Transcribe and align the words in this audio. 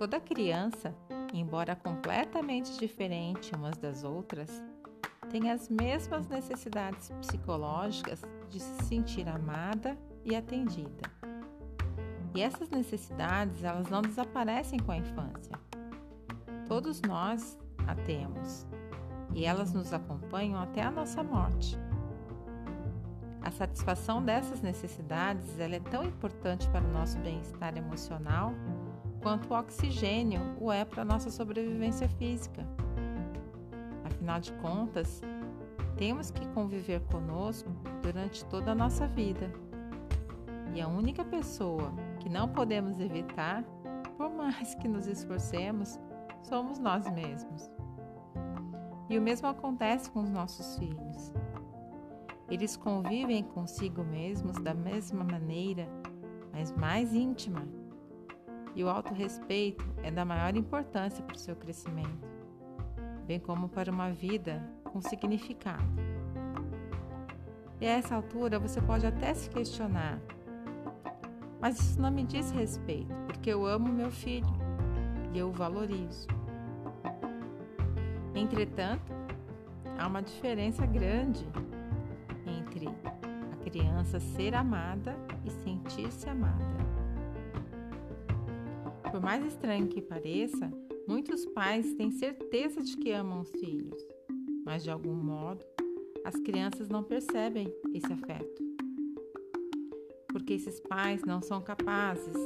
Toda 0.00 0.18
criança, 0.18 0.94
embora 1.30 1.76
completamente 1.76 2.74
diferente 2.78 3.54
umas 3.54 3.76
das 3.76 4.02
outras, 4.02 4.64
tem 5.28 5.50
as 5.50 5.68
mesmas 5.68 6.26
necessidades 6.26 7.10
psicológicas 7.20 8.22
de 8.48 8.60
se 8.60 8.84
sentir 8.84 9.28
amada 9.28 9.98
e 10.24 10.34
atendida. 10.34 11.02
E 12.34 12.40
essas 12.40 12.70
necessidades, 12.70 13.62
elas 13.62 13.90
não 13.90 14.00
desaparecem 14.00 14.78
com 14.78 14.90
a 14.90 14.96
infância. 14.96 15.60
Todos 16.66 17.02
nós 17.02 17.58
a 17.86 17.94
temos 17.94 18.66
e 19.34 19.44
elas 19.44 19.74
nos 19.74 19.92
acompanham 19.92 20.58
até 20.58 20.80
a 20.80 20.90
nossa 20.90 21.22
morte. 21.22 21.78
A 23.42 23.50
satisfação 23.50 24.24
dessas 24.24 24.62
necessidades 24.62 25.60
ela 25.60 25.76
é 25.76 25.80
tão 25.80 26.04
importante 26.04 26.66
para 26.70 26.86
o 26.86 26.90
nosso 26.90 27.18
bem-estar 27.18 27.76
emocional 27.76 28.54
quanto 29.22 29.52
o 29.52 29.58
oxigênio 29.58 30.40
o 30.60 30.72
é 30.72 30.84
para 30.84 31.02
a 31.02 31.04
nossa 31.04 31.30
sobrevivência 31.30 32.08
física. 32.08 32.66
Afinal 34.04 34.40
de 34.40 34.52
contas, 34.54 35.22
temos 35.96 36.30
que 36.30 36.46
conviver 36.48 37.00
conosco 37.02 37.70
durante 38.02 38.44
toda 38.46 38.72
a 38.72 38.74
nossa 38.74 39.06
vida. 39.06 39.52
E 40.74 40.80
a 40.80 40.88
única 40.88 41.24
pessoa 41.24 41.92
que 42.20 42.28
não 42.28 42.48
podemos 42.48 42.98
evitar, 43.00 43.62
por 44.16 44.30
mais 44.30 44.74
que 44.76 44.88
nos 44.88 45.06
esforcemos, 45.06 45.98
somos 46.42 46.78
nós 46.78 47.10
mesmos. 47.12 47.70
E 49.08 49.18
o 49.18 49.22
mesmo 49.22 49.48
acontece 49.48 50.10
com 50.10 50.20
os 50.20 50.30
nossos 50.30 50.78
filhos. 50.78 51.32
Eles 52.48 52.76
convivem 52.76 53.42
consigo 53.42 54.02
mesmos 54.02 54.56
da 54.58 54.72
mesma 54.72 55.24
maneira, 55.24 55.88
mas 56.52 56.72
mais 56.72 57.12
íntima. 57.12 57.79
E 58.74 58.84
o 58.84 58.88
autorrespeito 58.88 59.84
é 60.02 60.10
da 60.10 60.24
maior 60.24 60.56
importância 60.56 61.22
para 61.24 61.34
o 61.34 61.38
seu 61.38 61.56
crescimento, 61.56 62.28
bem 63.26 63.40
como 63.40 63.68
para 63.68 63.90
uma 63.90 64.10
vida 64.10 64.62
com 64.84 65.00
significado. 65.00 65.84
E 67.80 67.86
a 67.86 67.92
essa 67.92 68.14
altura 68.14 68.58
você 68.58 68.80
pode 68.80 69.06
até 69.06 69.32
se 69.34 69.48
questionar: 69.48 70.20
mas 71.60 71.78
isso 71.78 72.00
não 72.00 72.10
me 72.10 72.24
diz 72.24 72.50
respeito, 72.50 73.14
porque 73.26 73.50
eu 73.50 73.66
amo 73.66 73.88
meu 73.88 74.10
filho 74.10 74.48
e 75.32 75.38
eu 75.38 75.48
o 75.48 75.52
valorizo. 75.52 76.26
Entretanto, 78.34 79.12
há 79.98 80.06
uma 80.06 80.22
diferença 80.22 80.86
grande 80.86 81.46
entre 82.46 82.88
a 82.88 83.64
criança 83.64 84.18
ser 84.20 84.54
amada 84.54 85.16
e 85.44 85.50
sentir-se 85.50 86.28
amada. 86.28 86.89
Por 89.10 89.20
mais 89.20 89.44
estranho 89.44 89.88
que 89.88 90.00
pareça, 90.00 90.70
muitos 91.08 91.44
pais 91.46 91.92
têm 91.94 92.12
certeza 92.12 92.80
de 92.80 92.96
que 92.96 93.10
amam 93.10 93.40
os 93.40 93.50
filhos, 93.50 94.00
mas 94.64 94.84
de 94.84 94.90
algum 94.90 95.14
modo 95.14 95.64
as 96.24 96.36
crianças 96.36 96.88
não 96.88 97.02
percebem 97.02 97.74
esse 97.92 98.12
afeto. 98.12 98.62
Porque 100.28 100.52
esses 100.52 100.78
pais 100.80 101.22
não 101.24 101.42
são 101.42 101.60
capazes 101.60 102.36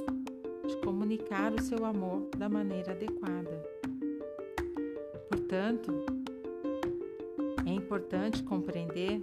de 0.66 0.76
comunicar 0.78 1.52
o 1.52 1.60
seu 1.60 1.84
amor 1.84 2.30
da 2.38 2.48
maneira 2.48 2.92
adequada. 2.92 3.62
Portanto, 5.28 5.92
é 7.66 7.70
importante 7.70 8.42
compreender 8.42 9.22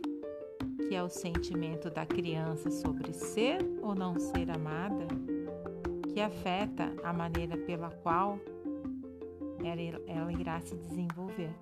que 0.87 0.93
é 0.93 1.01
o 1.01 1.09
sentimento 1.09 1.89
da 1.89 2.05
criança 2.05 2.69
sobre 2.69 3.13
ser 3.13 3.59
ou 3.81 3.95
não 3.95 4.19
ser 4.19 4.51
amada 4.51 5.07
que 6.13 6.21
afeta 6.21 6.91
a 7.03 7.13
maneira 7.13 7.57
pela 7.57 7.89
qual 7.89 8.39
ela, 9.63 10.31
irá 10.31 10.59
se 10.59 10.75
desenvolver. 10.75 11.53